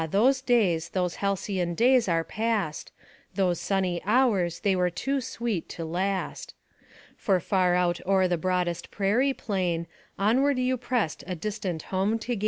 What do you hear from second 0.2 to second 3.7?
days, those halcyon days, are past, Those